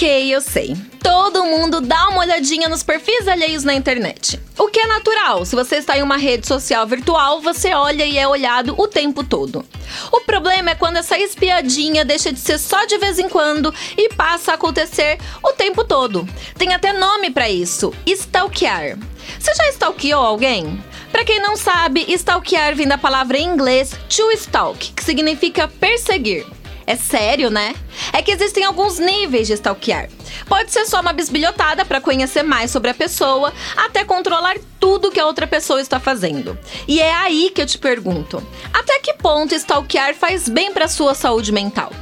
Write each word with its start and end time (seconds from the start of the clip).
Ok, 0.00 0.34
eu 0.34 0.40
sei. 0.40 0.74
Todo 1.02 1.44
mundo 1.44 1.78
dá 1.78 2.08
uma 2.08 2.20
olhadinha 2.20 2.70
nos 2.70 2.82
perfis 2.82 3.28
alheios 3.28 3.64
na 3.64 3.74
internet. 3.74 4.40
O 4.58 4.68
que 4.68 4.80
é 4.80 4.86
natural, 4.86 5.44
se 5.44 5.54
você 5.54 5.76
está 5.76 5.98
em 5.98 6.02
uma 6.02 6.16
rede 6.16 6.46
social 6.46 6.86
virtual, 6.86 7.42
você 7.42 7.74
olha 7.74 8.06
e 8.06 8.16
é 8.16 8.26
olhado 8.26 8.74
o 8.78 8.88
tempo 8.88 9.22
todo. 9.22 9.62
O 10.10 10.22
problema 10.22 10.70
é 10.70 10.74
quando 10.74 10.96
essa 10.96 11.18
espiadinha 11.18 12.02
deixa 12.02 12.32
de 12.32 12.40
ser 12.40 12.56
só 12.56 12.86
de 12.86 12.96
vez 12.96 13.18
em 13.18 13.28
quando 13.28 13.74
e 13.94 14.08
passa 14.14 14.52
a 14.52 14.54
acontecer 14.54 15.18
o 15.42 15.52
tempo 15.52 15.84
todo. 15.84 16.26
Tem 16.56 16.72
até 16.72 16.94
nome 16.94 17.30
para 17.30 17.50
isso: 17.50 17.92
stalkear. 18.06 18.96
Você 19.38 19.54
já 19.54 19.68
stalkeou 19.68 20.24
alguém? 20.24 20.82
Para 21.12 21.26
quem 21.26 21.40
não 21.40 21.56
sabe, 21.56 22.06
stalkear 22.14 22.74
vem 22.74 22.88
da 22.88 22.96
palavra 22.96 23.36
em 23.36 23.44
inglês 23.44 23.94
to 24.08 24.30
stalk, 24.30 24.94
que 24.94 25.04
significa 25.04 25.68
perseguir. 25.68 26.46
É 26.86 26.96
sério, 26.96 27.50
né? 27.50 27.74
É 28.12 28.22
que 28.22 28.30
existem 28.30 28.64
alguns 28.64 28.98
níveis 28.98 29.46
de 29.46 29.54
stalkear. 29.54 30.08
Pode 30.46 30.72
ser 30.72 30.86
só 30.86 31.00
uma 31.00 31.12
bisbilhotada 31.12 31.84
para 31.84 32.00
conhecer 32.00 32.42
mais 32.42 32.70
sobre 32.70 32.90
a 32.90 32.94
pessoa, 32.94 33.52
até 33.76 34.04
controlar 34.04 34.56
tudo 34.78 35.10
que 35.10 35.20
a 35.20 35.26
outra 35.26 35.46
pessoa 35.46 35.80
está 35.80 36.00
fazendo. 36.00 36.58
E 36.88 37.00
é 37.00 37.12
aí 37.12 37.50
que 37.54 37.62
eu 37.62 37.66
te 37.66 37.78
pergunto: 37.78 38.42
até 38.72 38.98
que 38.98 39.14
ponto 39.14 39.54
stalkear 39.54 40.14
faz 40.14 40.48
bem 40.48 40.72
para 40.72 40.88
sua 40.88 41.14
saúde 41.14 41.52
mental? 41.52 41.92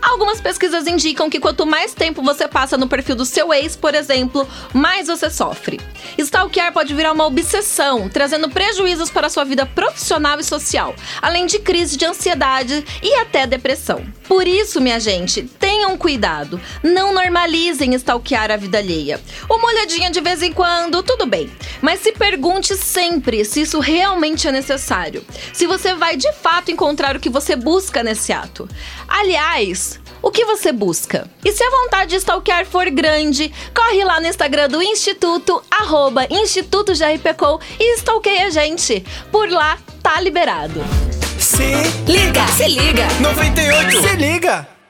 Algumas 0.00 0.40
pesquisas 0.40 0.86
indicam 0.86 1.30
que 1.30 1.40
quanto 1.40 1.66
mais 1.66 1.94
tempo 1.94 2.22
você 2.22 2.48
passa 2.48 2.76
no 2.76 2.88
perfil 2.88 3.16
do 3.16 3.24
seu 3.24 3.52
ex, 3.52 3.76
por 3.76 3.94
exemplo, 3.94 4.48
mais 4.72 5.06
você 5.06 5.30
sofre. 5.30 5.80
Stalkear 6.18 6.72
pode 6.72 6.94
virar 6.94 7.12
uma 7.12 7.26
obsessão, 7.26 8.08
trazendo 8.08 8.50
prejuízos 8.50 9.10
para 9.10 9.28
sua 9.28 9.44
vida 9.44 9.64
profissional 9.64 10.38
e 10.38 10.44
social, 10.44 10.94
além 11.20 11.46
de 11.46 11.58
crise 11.58 11.96
de 11.96 12.04
ansiedade 12.04 12.84
e 13.02 13.14
até 13.14 13.46
depressão. 13.46 14.04
Por 14.28 14.46
isso, 14.46 14.80
minha 14.80 14.98
gente, 14.98 15.42
tenham 15.82 15.98
cuidado. 15.98 16.60
Não 16.82 17.12
normalizem 17.12 17.94
stalkear 17.94 18.50
a 18.52 18.56
vida 18.56 18.78
alheia. 18.78 19.20
Uma 19.50 19.66
olhadinha 19.66 20.10
de 20.10 20.20
vez 20.20 20.40
em 20.42 20.52
quando, 20.52 21.02
tudo 21.02 21.26
bem. 21.26 21.50
Mas 21.80 22.00
se 22.00 22.12
pergunte 22.12 22.76
sempre 22.76 23.44
se 23.44 23.62
isso 23.62 23.80
realmente 23.80 24.46
é 24.46 24.52
necessário. 24.52 25.24
Se 25.52 25.66
você 25.66 25.94
vai 25.94 26.16
de 26.16 26.32
fato 26.34 26.70
encontrar 26.70 27.16
o 27.16 27.20
que 27.20 27.28
você 27.28 27.56
busca 27.56 28.02
nesse 28.04 28.32
ato. 28.32 28.68
Aliás, 29.08 29.98
o 30.22 30.30
que 30.30 30.44
você 30.44 30.70
busca? 30.70 31.28
E 31.44 31.50
se 31.50 31.64
a 31.64 31.70
vontade 31.70 32.10
de 32.10 32.16
stalkear 32.16 32.64
for 32.64 32.88
grande, 32.88 33.52
corre 33.74 34.04
lá 34.04 34.20
no 34.20 34.28
Instagram 34.28 34.68
do 34.68 34.80
Instituto, 34.80 35.62
arroba 35.68 36.26
Instituto 36.30 36.94
JRPCO 36.94 37.60
e 37.80 37.96
stalkeia 37.96 38.46
a 38.46 38.50
gente. 38.50 39.04
Por 39.32 39.50
lá, 39.50 39.78
tá 40.00 40.20
liberado. 40.20 40.80
Se 41.40 41.64
Liga, 42.06 42.46
se 42.46 42.68
liga. 42.68 43.08
98, 43.20 44.00
se 44.00 44.16
liga! 44.16 44.81